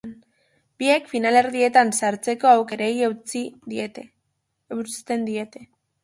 [0.83, 5.63] Biek finalerdietan sartzeko aukerrei eusten diete.